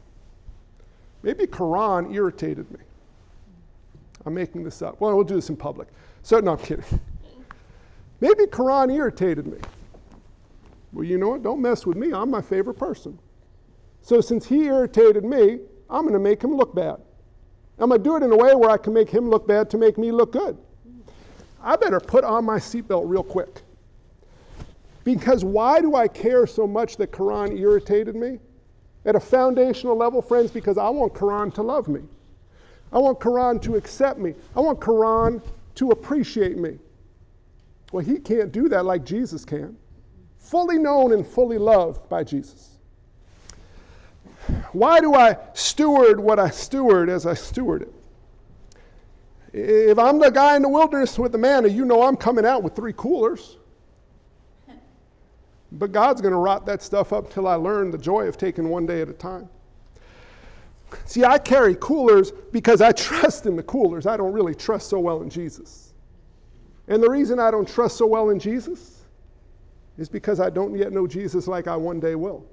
[1.23, 2.81] Maybe Quran irritated me.
[4.27, 5.01] I'm making this up.
[5.01, 5.89] Well, we'll do this in public.
[6.23, 6.85] So, no, I'm kidding.
[8.21, 9.59] Maybe Quran irritated me.
[10.93, 11.43] Well, you know what?
[11.43, 12.13] Don't mess with me.
[12.13, 13.19] I'm my favorite person.
[14.03, 17.01] So, since he irritated me, I'm going to make him look bad.
[17.79, 19.69] I'm going to do it in a way where I can make him look bad
[19.71, 20.57] to make me look good.
[21.63, 23.64] I better put on my seatbelt real quick.
[25.05, 28.41] Because why do I care so much that Quran irritated me?
[29.05, 32.01] At a foundational level, friends, because I want Quran to love me.
[32.91, 34.35] I want Quran to accept me.
[34.57, 35.43] I want Quran
[35.75, 36.79] to appreciate me.
[37.93, 39.77] Well, he can't do that like Jesus can.
[40.39, 42.71] Fully known and fully loved by Jesus.
[44.73, 47.93] Why do I steward what I steward as I steward it?
[49.53, 52.63] If I'm the guy in the wilderness with the manna, you know I'm coming out
[52.63, 53.59] with three coolers.
[55.75, 58.69] But God's going to rot that stuff up till I learn the joy of taking
[58.69, 59.49] one day at a time.
[61.05, 64.07] See, I carry coolers because I trust in the coolers.
[64.07, 65.93] I don't really trust so well in Jesus.
[66.87, 69.03] And the reason I don't trust so well in Jesus
[69.99, 72.47] is because I don't yet know Jesus like I one day will.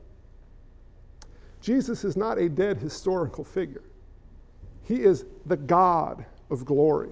[1.61, 3.83] Jesus is not a dead historical figure.
[4.83, 7.11] He is the God of glory.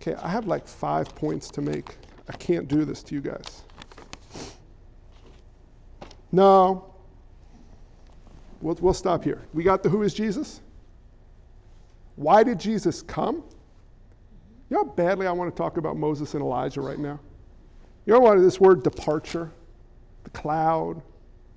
[0.00, 1.96] Okay, I have like five points to make.
[2.28, 3.62] I can't do this to you guys.
[6.30, 6.94] No.
[8.60, 9.42] We'll, we'll stop here.
[9.54, 10.60] We got the who is Jesus?
[12.16, 13.44] Why did Jesus come?
[14.68, 17.18] You know how badly I want to talk about Moses and Elijah right now?
[18.04, 19.50] You know what this word departure,
[20.24, 21.00] the cloud,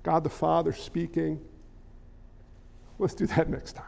[0.02, 1.40] God the Father speaking.
[2.98, 3.84] Let's do that next time.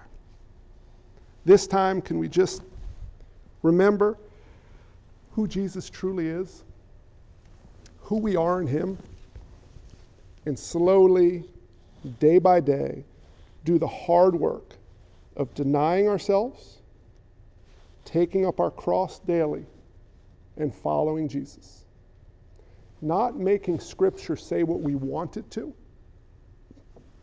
[1.45, 2.63] This time, can we just
[3.63, 4.19] remember
[5.35, 6.63] who Jesus truly is,
[7.99, 8.97] who we are in Him,
[10.47, 11.45] and slowly,
[12.21, 13.05] day by day,
[13.65, 14.77] do the hard work
[15.37, 16.79] of denying ourselves,
[18.05, 19.67] taking up our cross daily,
[20.57, 21.85] and following Jesus.
[23.01, 25.75] Not making Scripture say what we want it to,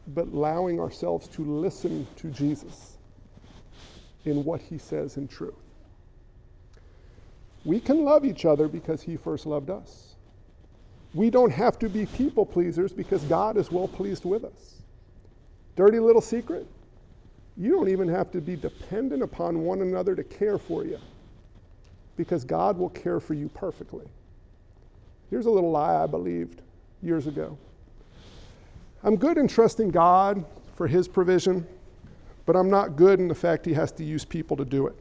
[0.07, 2.97] but allowing ourselves to listen to Jesus
[4.25, 5.70] in what He says in truth.
[7.63, 10.15] We can love each other because He first loved us.
[11.13, 14.83] We don't have to be people pleasers because God is well pleased with us.
[15.75, 16.67] Dirty little secret
[17.57, 20.99] you don't even have to be dependent upon one another to care for you
[22.15, 24.05] because God will care for you perfectly.
[25.29, 26.61] Here's a little lie I believed
[27.01, 27.57] years ago
[29.03, 30.45] I'm good in trusting God
[30.75, 31.67] for His provision,
[32.45, 34.95] but I'm not good in the fact He has to use people to do it.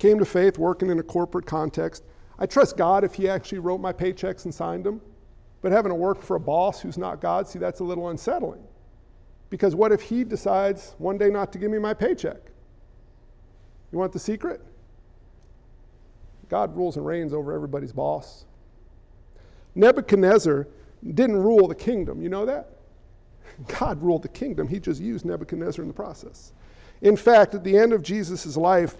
[0.00, 2.02] Came to faith working in a corporate context.
[2.40, 5.00] I trust God if He actually wrote my paychecks and signed them,
[5.62, 8.64] but having to work for a boss who's not God, see, that's a little unsettling.
[9.50, 12.38] Because what if he decides one day not to give me my paycheck?
[13.92, 14.62] You want the secret?
[16.48, 18.44] God rules and reigns over everybody's boss.
[19.74, 20.66] Nebuchadnezzar
[21.14, 22.22] didn't rule the kingdom.
[22.22, 22.70] You know that?
[23.78, 24.66] God ruled the kingdom.
[24.66, 26.52] He just used Nebuchadnezzar in the process.
[27.02, 28.96] In fact, at the end of Jesus' life,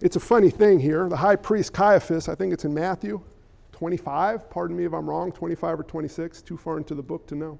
[0.00, 1.08] it's a funny thing here.
[1.08, 3.20] The high priest Caiaphas, I think it's in Matthew
[3.72, 7.34] 25, pardon me if I'm wrong, 25 or 26, too far into the book to
[7.34, 7.58] know.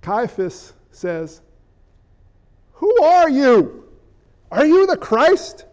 [0.00, 1.42] Caiaphas says,
[2.72, 3.88] who are you?
[4.50, 5.66] Are you the Christ?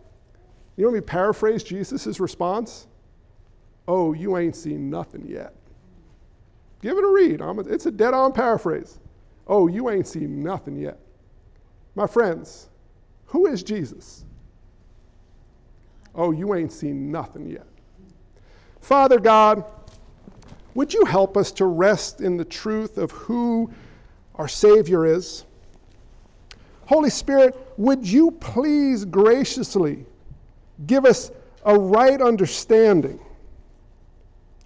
[0.76, 2.88] You want me paraphrase Jesus' response?
[3.88, 5.54] Oh, you ain't seen nothing yet.
[6.82, 7.42] Give it a read.
[7.42, 9.00] A, it's a dead on paraphrase.
[9.48, 11.00] Oh, you ain't seen nothing yet.
[11.96, 12.68] My friends,
[13.26, 14.26] who is Jesus?
[16.18, 17.68] Oh, you ain't seen nothing yet.
[18.82, 19.64] Father God,
[20.74, 23.72] would you help us to rest in the truth of who
[24.36, 25.46] our Savior is?
[26.86, 30.06] Holy Spirit, would you please graciously
[30.88, 31.32] give us
[31.66, 33.20] a right understanding,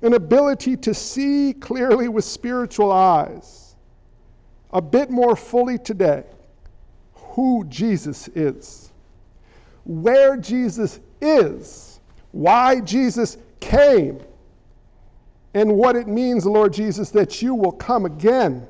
[0.01, 3.75] an ability to see clearly with spiritual eyes,
[4.71, 6.23] a bit more fully today,
[7.13, 8.91] who Jesus is,
[9.83, 11.99] where Jesus is,
[12.31, 14.19] why Jesus came,
[15.53, 18.65] and what it means, Lord Jesus, that you will come again.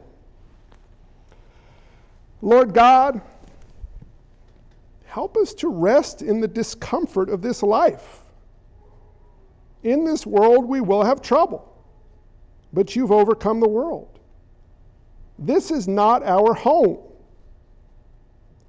[2.41, 3.22] Lord God,
[5.06, 8.24] help us to rest in the discomfort of this life.
[9.84, 11.72] In this world, we will have trouble,
[12.74, 14.20] but you've overcome the world.
[15.38, 16.99] This is not our home.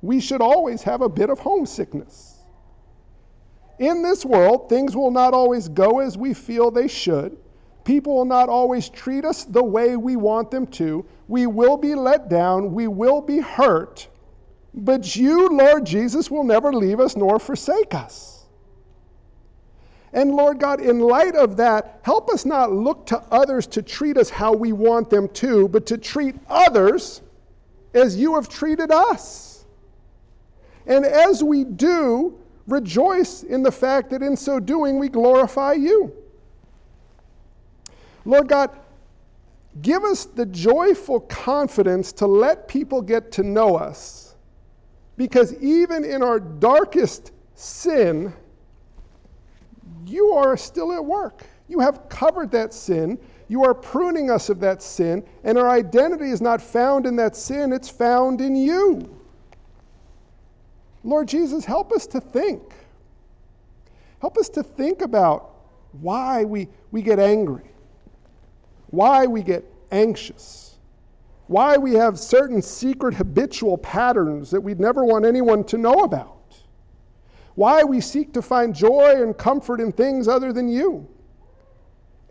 [0.00, 2.31] We should always have a bit of homesickness.
[3.78, 7.36] In this world, things will not always go as we feel they should.
[7.84, 11.04] People will not always treat us the way we want them to.
[11.28, 12.72] We will be let down.
[12.72, 14.08] We will be hurt.
[14.74, 18.46] But you, Lord Jesus, will never leave us nor forsake us.
[20.12, 24.18] And Lord God, in light of that, help us not look to others to treat
[24.18, 27.22] us how we want them to, but to treat others
[27.94, 29.64] as you have treated us.
[30.86, 36.12] And as we do, rejoice in the fact that in so doing we glorify you.
[38.24, 38.70] Lord God,
[39.80, 44.36] give us the joyful confidence to let people get to know us
[45.16, 48.32] because even in our darkest sin,
[50.06, 51.46] you are still at work.
[51.68, 53.18] You have covered that sin.
[53.48, 57.36] You are pruning us of that sin, and our identity is not found in that
[57.36, 59.21] sin, it's found in you.
[61.04, 62.74] Lord Jesus, help us to think.
[64.20, 65.50] Help us to think about
[66.00, 67.64] why we, we get angry,
[68.90, 70.78] why we get anxious,
[71.48, 76.54] why we have certain secret habitual patterns that we'd never want anyone to know about,
[77.56, 81.06] why we seek to find joy and comfort in things other than you.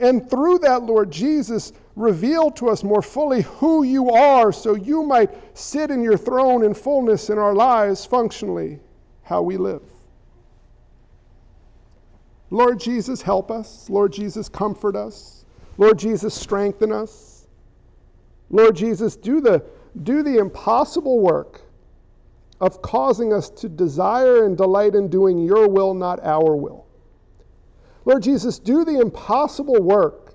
[0.02, 5.04] And through that, Lord Jesus, reveal to us more fully who you are so you
[5.04, 8.80] might sit in your throne in fullness in our lives, functionally,
[9.22, 9.84] how we live.
[12.50, 13.90] Lord Jesus, help us.
[13.92, 15.46] Lord Jesus, comfort us.
[15.78, 17.48] Lord Jesus, strengthen us.
[18.50, 19.64] Lord Jesus, do the,
[20.02, 21.62] do the impossible work
[22.60, 26.81] of causing us to desire and delight in doing your will, not our will.
[28.06, 30.34] Lord Jesus, do the impossible work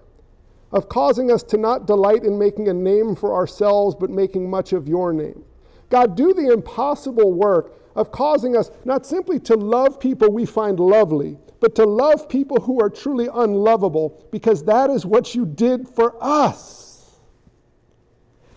[0.72, 4.72] of causing us to not delight in making a name for ourselves, but making much
[4.72, 5.44] of your name.
[5.88, 10.78] God, do the impossible work of causing us not simply to love people we find
[10.78, 15.88] lovely, but to love people who are truly unlovable, because that is what you did
[15.88, 17.20] for us.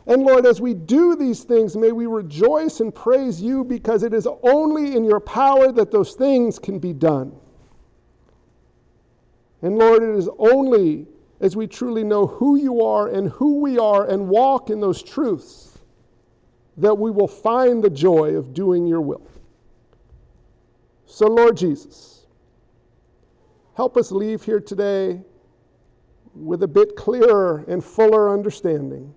[0.08, 4.14] And Lord, as we do these things, may we rejoice and praise you because it
[4.14, 7.32] is only in your power that those things can be done.
[9.62, 11.06] And Lord, it is only
[11.42, 15.02] as we truly know who you are and who we are and walk in those
[15.02, 15.80] truths
[16.78, 19.28] that we will find the joy of doing your will.
[21.06, 22.26] So, Lord Jesus,
[23.76, 25.22] help us leave here today
[26.34, 29.14] with a bit clearer and fuller understanding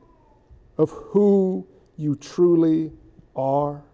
[0.78, 1.66] of who
[1.96, 2.90] you truly
[3.36, 3.84] are.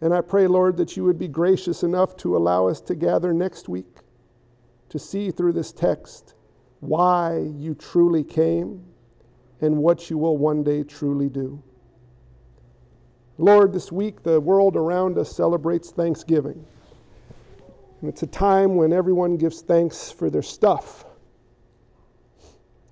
[0.00, 3.32] And I pray, Lord, that you would be gracious enough to allow us to gather
[3.32, 3.98] next week
[4.88, 6.34] to see through this text
[6.80, 8.84] why you truly came
[9.60, 11.62] and what you will one day truly do.
[13.36, 16.64] Lord, this week the world around us celebrates Thanksgiving.
[18.00, 21.04] And it's a time when everyone gives thanks for their stuff.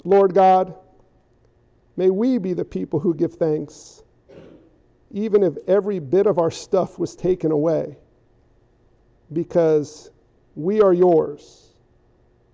[0.04, 0.74] Lord God,
[1.96, 4.02] may we be the people who give thanks,
[5.12, 7.96] even if every bit of our stuff was taken away,
[9.32, 10.10] because
[10.54, 11.65] we are yours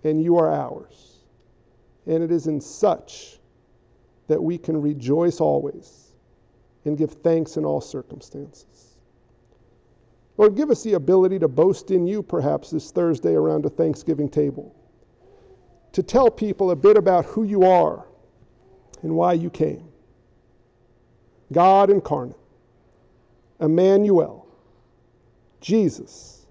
[0.05, 1.19] and you are ours.
[2.07, 3.39] And it is in such
[4.29, 6.13] that we can rejoice always
[6.85, 8.97] and give thanks in all circumstances.
[10.37, 14.29] Lord, give us the ability to boast in you perhaps this Thursday around a Thanksgiving
[14.29, 14.75] table,
[15.93, 18.07] to tell people a bit about who you are
[19.03, 19.89] and why you came.
[21.53, 22.37] God incarnate,
[23.61, 24.47] Emmanuel,
[25.61, 26.47] Jesus,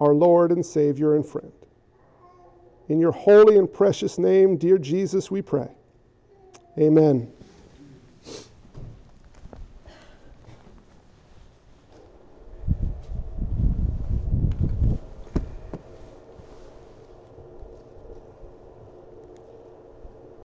[0.00, 1.52] our Lord and Savior and friend.
[2.88, 5.68] In your holy and precious name, dear Jesus, we pray.
[6.78, 7.30] Amen.